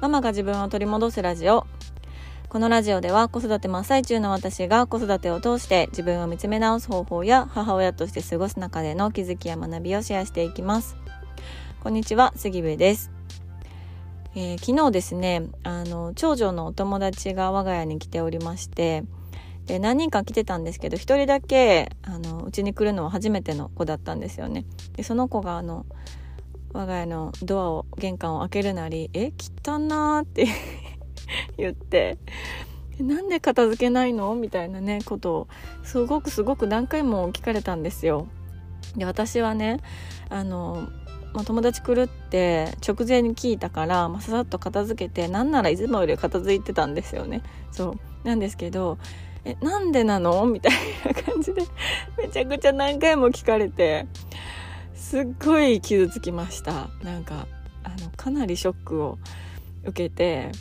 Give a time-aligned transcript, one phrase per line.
[0.00, 1.66] ママが自分を取り戻すラジオ。
[2.48, 10.96] このラジオでは子育て真っ最中の私が子育てを通して自分を見つめ直す方法や母親として過ごす中での気づきや学びをシェアしていきます。
[11.82, 13.10] こんにちは杉部です。
[14.34, 19.04] えー、昨日ですねあの長女のお友達が我が家に来ておりまして
[19.66, 24.64] で何人か来てたんですけど1人だけあのうちに来るのは初めての子だったんですよね。
[24.96, 25.84] でその子があの
[26.72, 29.32] 我が家のドアを玄関を開けるなり「え
[29.66, 30.46] 汚な」って
[31.58, 32.18] 言って
[33.00, 35.48] 「なんで片付けないの?」みたいなねことを
[35.82, 38.28] すごくすごく何回も聞かれたんですよ。
[38.96, 39.80] で私はね
[40.28, 40.88] あの
[41.32, 47.90] まあ、友達来るって直前に聞いたから、まあ、ささっと片付けてなんならいつもより片付いてたんですよねそ
[48.24, 48.98] うなんですけど
[49.44, 50.72] 「えなんでなの?」みたい
[51.06, 51.62] な感じで
[52.18, 54.06] めちゃくちゃ何回も聞かれて
[55.00, 56.88] すっごい傷つきました。
[57.02, 57.48] なんか
[57.82, 59.18] あのかなりショックを
[59.82, 60.52] 受けて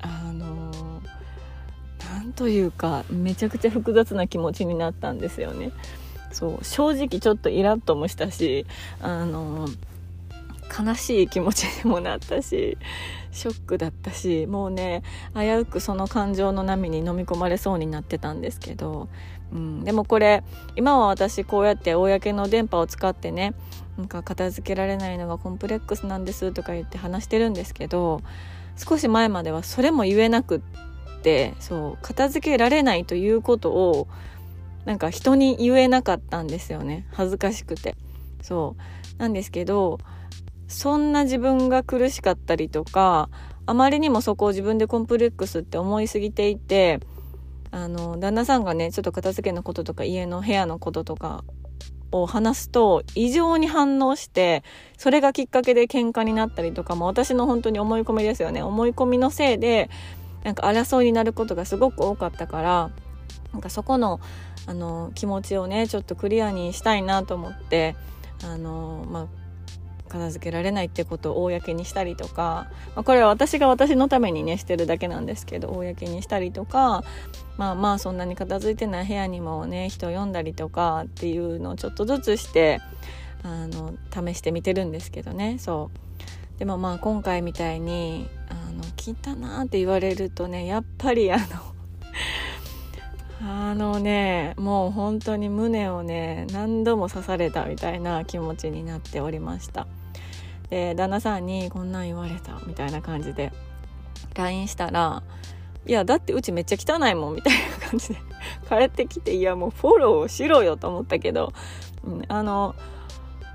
[0.00, 0.72] あの
[2.10, 5.70] なんというかめちゃくちゃ複雑な気持ちになったんですよね。
[6.32, 8.66] そう正直ちょっとイラッともしたし
[9.02, 9.68] あの
[10.72, 12.78] 悲しい気持ちにもなったし
[13.30, 15.02] ショックだったしもうね
[15.34, 19.08] 危うくその感情の波に飲み込まれそうになってたんですけど、
[19.52, 20.42] うん、でもこれ
[20.74, 23.52] 今は私こうやって公の電波を使ってね
[23.98, 28.22] なんか片付けられないのがコンプレックスなんですとか言って話してるんですけど
[28.76, 30.60] 少し前まではそれも言えなくっ
[31.22, 34.08] てそう片付けられないということを
[34.84, 37.06] なんか人に言えなかったんですよね。
[37.12, 37.94] 恥ずかしくて。
[38.42, 38.82] そう。
[39.18, 39.98] なんですけど
[40.66, 43.28] そんな自分が苦しかったりとか
[43.66, 46.98] あまりにもそこを自分でコンプレックスって思いすぎていて
[47.70, 51.44] あの旦那さんがねちょっと片付けのこととか家の部屋のこととか
[52.12, 54.62] を話すと異常に反応して
[54.96, 58.62] それがきっかけで喧嘩になったりとかも私の本当に思い込みですよね。
[58.62, 59.90] 思い込みのせいで
[60.44, 62.90] なんか争いになることがすごく多かったから
[63.52, 64.20] なんかそこの
[64.66, 67.96] あの気持ちをねちょっとクリアにしたいなと思って
[68.44, 69.26] あの、まあ、
[70.12, 77.02] 片付けられないってことを公にしたりとか、まあ、これは私が私のためにねしてるだけなんですけど公にしたりとか
[77.56, 82.80] まあまあそんなに片付いてない部屋にもね人を呼んだりとかっていうのをちょっとずつして
[83.42, 85.56] あの試してみてるんですけどね。
[85.58, 86.58] そう。
[86.58, 91.44] でもまあ今回みたいに「あの汚な」って言われるとねやっぱりあの
[93.42, 99.88] あのねもう本当に胸をね何度も刺されたみたいな気持ちになっておりました。
[100.72, 103.52] で旦那さんにこんなん言われたみたいな感じで
[104.34, 105.22] LINE したら
[105.84, 108.16] 「いやだってうちめっちゃ汚いもん」みたいな感じで
[108.70, 111.52] 帰ってきて「いやもうフォローしろよ」と思ったけど、
[112.04, 112.74] うん、あの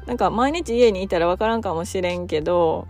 [0.05, 2.87] なんか毎日家にいたら分からんかもしれんけど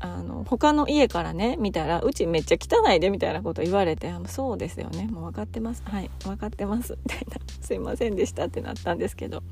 [0.00, 5.06] あの他の家からね見たらうちめっちゃ汚いでみたいなこと言われてそうですよね。
[5.06, 5.84] もう分かってます。
[5.86, 6.98] はい分かってます。
[7.04, 7.36] みたいな。
[7.60, 9.44] すいませんでしたってなったんですけど。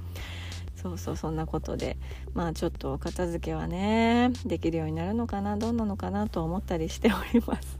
[0.81, 1.99] そうそうそんなことで
[2.33, 7.79] まあちょっと片付けはねできるようになるのかなどうなのかなと思ったりしております。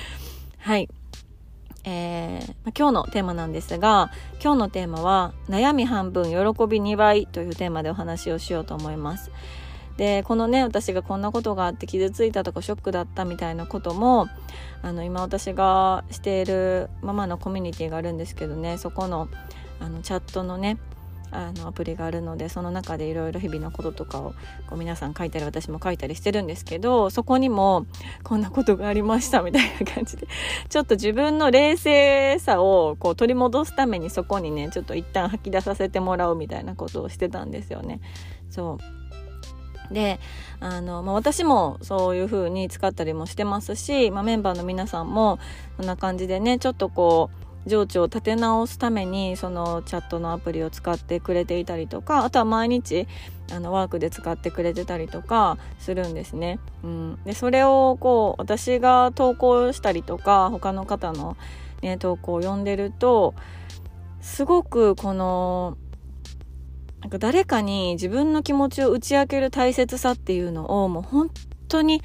[0.58, 0.88] はい。
[1.84, 4.10] えー、今日のテーマなんですが
[4.42, 9.30] 今日のテーマは「悩み半分喜び2倍」というテーマでお話をしようと思います。
[9.96, 14.28] でこのね私がこんなことがあって傷ついたとかショックだったみたいなことも
[14.82, 19.28] あの今私がしているママのコミュニティがあるんですけどねそこの
[19.80, 20.78] あのチャットのね
[21.30, 24.34] あのアプリがあるのでその中でいろいろ日々のこととかを
[24.66, 27.86] こう皆さん書いたり私も書いたりしてるんですけどそこにも
[28.22, 30.26] こんなことがありましたみたいな感じで
[30.68, 38.00] ちょっと自分の冷静さをこう取り戻すためにそこにねちょっと一旦吐き出させてもらうみたいなことをしてたんですよね。
[38.50, 40.20] そうで
[40.60, 45.38] あの、まあ、私もそういう風に使ったりもしてますし、まあ、メンバーの皆さんも
[45.76, 53.06] こんな感じでねちょっとこう情緒を立て直すためにそのチャットのアプリを使ってくれていたりとかあとは毎日
[53.52, 56.58] あのワークで使ってくれてたりとかするんですね。
[56.82, 61.36] うん、でそれをこう私が投稿したりとか他の方の、
[61.82, 63.34] ね、投稿を読んでると
[64.20, 65.76] すごくこの
[67.00, 71.30] なんか誰かに自分の気持ちを打ち明ける大切さっていうのをもう本
[71.68, 72.02] 当に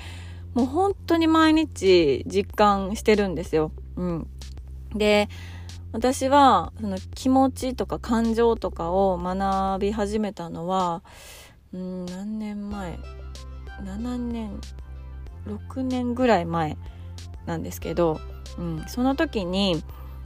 [0.54, 3.72] もう本当に毎日実感してるんですよ。
[3.96, 4.28] うん、
[4.96, 5.30] で
[5.94, 11.04] 私はその気持ちとか感情とかを学び始めたのは
[11.72, 13.00] うん何年前
[13.84, 14.60] ？7年
[15.48, 16.78] 6年ぐらい前
[17.46, 18.20] なんですけど、
[18.58, 19.84] うん、その時に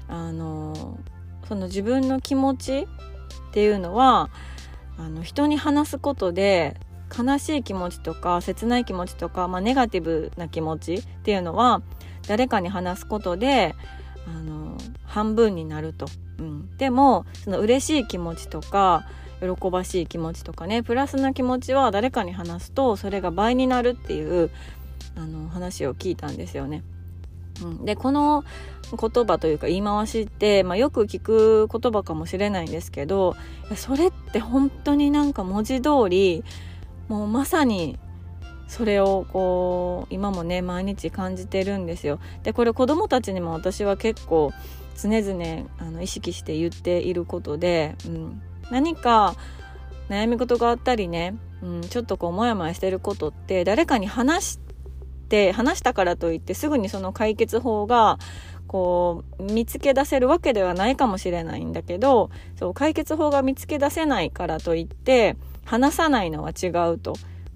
[0.08, 0.98] あの
[1.48, 2.86] その自分の気持ちっ
[3.52, 4.30] ていうのは
[4.98, 6.78] あの人に話すことで
[7.18, 11.82] 悲しい気持ちとか切ない気持ちとか、まあ、ネガティブな気持ちっていうのは
[12.28, 13.76] 誰かに話すことで
[14.28, 14.57] あの
[15.08, 16.06] 半分になると、
[16.38, 19.06] うん、でもその嬉しい気持ちとか
[19.40, 24.52] 喜ばしい気持ちとかねプラスな気持ちは誰かに話すとそれが倍になるっていう
[25.16, 26.84] あの話を聞いたんですよね。
[27.64, 28.44] うん、でこの
[28.92, 33.36] 言葉というか言い回しって、まあ、よく聞く言葉かもしれないんですけど
[33.76, 36.44] それって本当になんか文字通り
[37.08, 37.98] もうまさに
[38.68, 42.20] それをこう今もね毎日感じてるんですよ。
[42.44, 44.52] でこれ子供たちにも私は結構
[45.02, 48.42] 常々あの意識して言っていることで、うん、
[48.72, 49.36] 何か
[50.10, 54.60] 悩み事があったりね、うん、ちょっとこうモヤモヤしてることって誰かに話し
[55.30, 58.18] て話したからといってすぐにその解決法が
[58.68, 67.14] こう見つけ出せるわけではないかもしれないんだけどそう解決法が見つけ出せないからといって話さないのは違うと。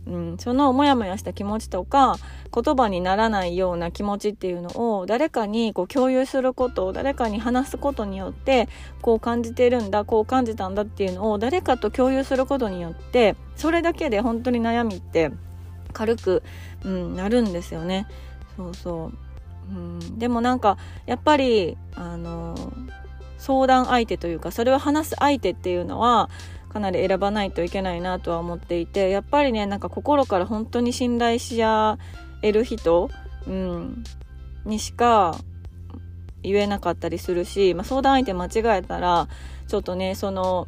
[0.07, 2.17] うん、そのモヤモヤした気持ちとか
[2.53, 8.67] 言葉にならないような気持ちっていうのを誰かにこう共有することを誰かに話すことによって
[9.01, 15.31] こう感じてるんだこう感じたんだっていうのを誰かと共有することによってそれだけで本当に悩みって
[15.93, 16.43] 軽く、
[16.83, 18.07] うん、なるんですよね。
[18.57, 19.17] そうそう
[19.69, 22.55] うん、でもなんかやっぱりあの
[23.37, 26.29] 相談相手というかそれを話す相手っていうのは
[26.71, 31.97] かなり選ばないといけないなとは思っていてやっぱりねなんか心から本当に信頼し合
[32.41, 33.09] える人、
[33.45, 34.03] うん、
[34.65, 35.37] にしか
[36.43, 39.27] 言えなかったりするし、まあ、相談相手間違えたら
[39.67, 40.67] ちょっとねその、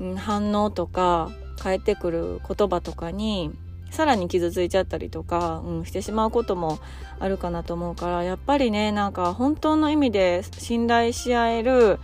[0.00, 3.50] うん、反応とか返ってくる言葉とかに
[3.90, 6.78] さらに傷ついちゃったりとか、うん、してしまうことも
[7.18, 11.98] あるかなと思うからやっぱりねなんか本当の意味で信頼し合える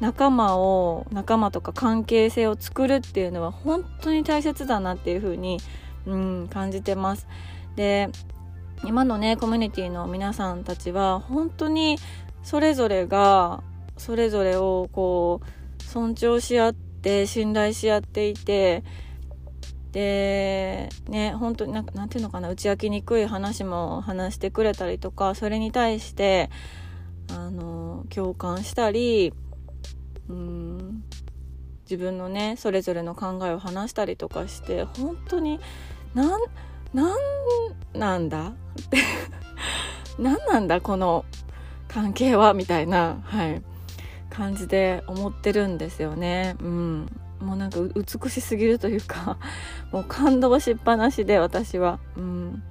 [0.00, 5.58] 仲間を仲間とか関係性を作るっていうのは本当に大切だなっていうふうに、
[6.06, 7.26] うん、感じてます。
[7.76, 8.08] で
[8.84, 11.98] 今のねコミュニティの皆さんたちは本当に
[12.42, 13.62] それぞれが
[13.98, 15.42] それぞれをこ
[15.78, 18.82] う尊重し合って信頼し合っていて
[19.92, 26.48] でね本当になんかなんていうのかな打ち明けにくい話も話してくれたりとかそれに対して
[27.28, 29.34] あの共感したり
[30.30, 31.04] うん。
[31.84, 35.58] 自分のねそれぞれの考えを話したりとかして本当に
[36.14, 36.40] なん
[36.94, 37.18] なん
[37.92, 38.48] なんだ？
[38.48, 38.52] っ
[38.90, 38.98] て
[40.18, 40.80] 何なんだ？
[40.80, 41.24] この
[41.88, 42.54] 関係は？
[42.54, 43.62] みたいなはい。
[44.30, 46.54] 感じで思ってるんですよね。
[46.60, 47.06] うん。
[47.40, 49.38] もうなんか美しすぎるというか
[49.90, 51.98] もう感動しっぱなしで私は。
[52.16, 52.62] うん。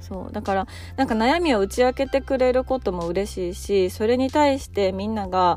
[0.00, 0.32] そう。
[0.32, 0.66] だから
[0.96, 5.54] なんか悩みを打ち明けてくれることも嬉しいしそれに対してみんなが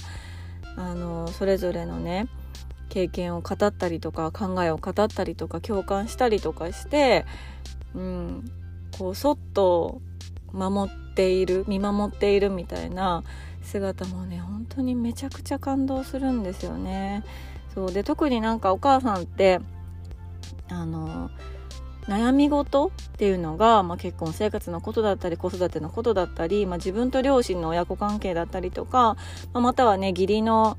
[0.75, 2.27] あのそれぞれのね
[2.89, 7.25] 経験を語ったりとか考えを語ったりとか共感したりとかして、
[7.94, 8.51] うん、
[8.98, 10.01] こうそっと
[10.51, 13.24] 守っている見守っているみたいな
[13.62, 17.24] 姿もね本当にめちゃくちゃ感動するんですよね。
[17.74, 19.60] そうで特になんかお母さんって
[20.69, 21.30] あの
[22.09, 29.15] 悩み事っていうのが、まあ、結婚生活のことだったり子育てのことだったり、まあ、自分と両親の親子関係だったりとか、
[29.53, 30.77] まあ、またはね義理の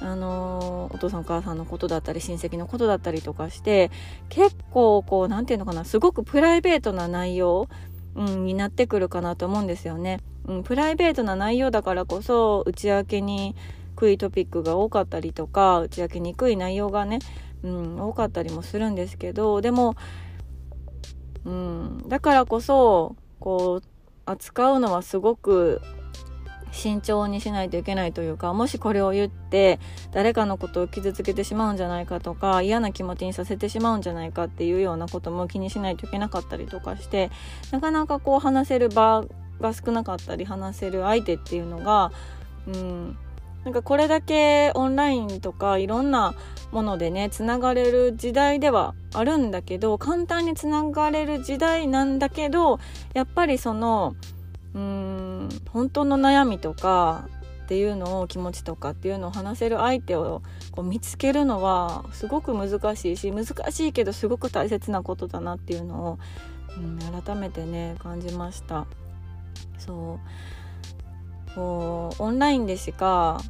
[0.00, 3.90] あのお父さんお母さんのことだったり親戚のことだったりとかして
[4.28, 7.68] 結構こう何て言うのかなすごくプライベートな内容、
[8.14, 10.20] うん、になってくるかなと思うんですよね。
[10.46, 13.56] うん、プライベートな内容だからこそ打ち明けに
[13.96, 17.18] くいトピックが多かったりとか打ち明けにくい内容がね、
[17.64, 19.96] うん、多かったりもするんですけどでも、
[21.44, 23.88] うん、だからこそこう
[24.26, 25.80] 扱うのはすごく
[26.70, 29.78] 慎重にしないといけないというかもしこれを言って
[30.12, 37.30] 誰かのことを傷つけてしまうんじゃないかとか嫌な気持ちにさせてしまうんじゃないかっていうようなことも気にしないといけなかったりとかして
[37.70, 39.24] なかなかこう話せる場
[39.60, 42.12] が少なかったり話せる相手っていうのが、
[42.66, 43.16] うん、
[43.64, 46.34] なんかこれだけオンラインとかいろんな
[46.70, 52.78] ものでねつながれる時代ではあるんだけど簡単につながれる時代なんだけど
[53.14, 54.14] やっぱりその
[54.74, 57.28] うーん本当の悩みとか
[57.64, 66.18] っていうのを気持ちとかっていうのを話せる相手をこう見つけるのはすごく難しいし難しいけどすごく大切なことだなっていうのを、
[66.78, 68.86] うん、改めてね感じました。
[69.78, 73.40] そうこうオンラインでしか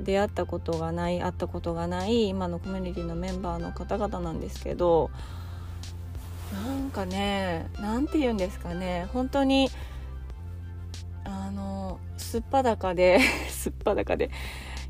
[0.00, 5.10] 出会ったことがない会ったことがない今のコミュニティのメンバーの方々なんですけど
[6.52, 9.70] なんかね何て言うんですかね本当に
[11.24, 14.30] あのすっぱだかで すっぱだかで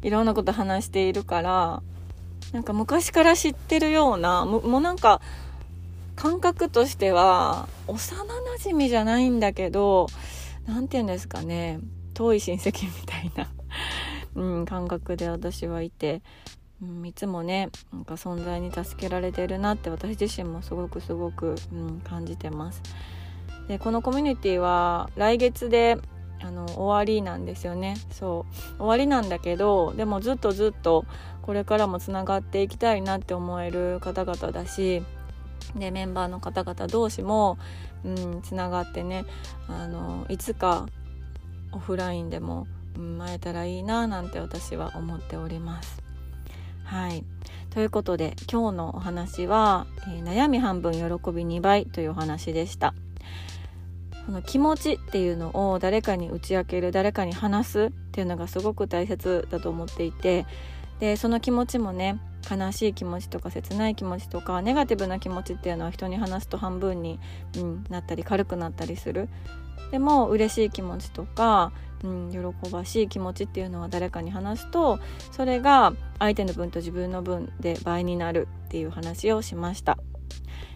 [0.03, 1.83] いろんなこと話しているから
[2.53, 5.21] なんか昔から知ってるようなもうなんか
[6.17, 10.07] 感覚としては幼なじみじゃないんだけど
[10.67, 11.81] 何て言うんですかね
[12.15, 13.51] 遠い親戚みたいな。
[14.35, 16.23] うん、感覚で私はいて、
[16.83, 22.83] うん、いつもねなんか存在に助けられてるなって私自身もすごくすごく、うん、感じてます。
[23.69, 25.97] でこのコミュニティは来月で
[26.41, 28.45] あの終わりなんですよねそ
[28.77, 31.07] う終わりなんだけどでもずっとずっと
[31.41, 35.03] これからもつながっていきたいなって思える方々だし
[35.77, 37.59] でメンバーの方々同士も
[38.05, 39.25] うんつな、がってね
[39.67, 40.87] あのいつか
[41.73, 46.03] オフラインでもうん、会えたらいいななんて私は思っております。
[46.85, 47.25] はい
[47.71, 52.95] ということで今日のお話は、えー、悩み半分喜び2倍というお話でした。
[54.27, 60.47] この気持ちっていうのを誰かに打ち明ける誰かに話すっていうのがすごく大切だと思っていて
[60.99, 62.19] でその気持ちもね
[62.51, 67.19] 悲しい気持ちとか切ない気持ちとかネガティブな気持ちっていうのは人に話すと半分に、
[67.57, 69.29] うん、なったり軽くなったりする
[69.91, 71.73] でも嬉しい気持ちとか
[72.05, 75.01] うん、喜ばしい気持ちっていうのは誰かに話すと
[75.33, 79.99] それが相手の分と自分の分で倍になるっていう話をしました。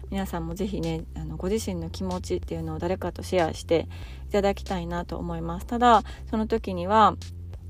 [0.09, 3.87] 皆さんも是非ねあのご自身の気持ちっていうのを誰かとシェアして
[4.27, 5.67] いただきたいなと思います。
[5.67, 7.15] ただその時には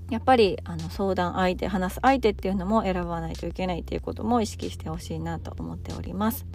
[0.10, 6.46] やっぱりあの相談相手話す相手っていうのも選ばないといけないっていうことも意識してほしいなと思っております。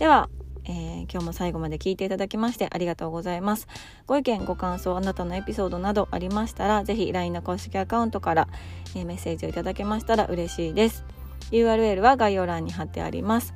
[0.00, 0.28] では
[0.66, 3.68] えー、今日も最後まで聞いていただきましてありがとうございます。
[4.06, 8.48] ご意見、ご感想、あなたのエピソードなどありましたら、是非 LINE の公式アカウントから、
[8.94, 11.04] えー、メッセージをいただけましたら嬉しいです。
[11.50, 13.54] URL は概要欄に貼ってあります。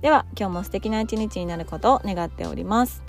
[0.00, 3.05] では、今日も素敵な一日になることを願っております。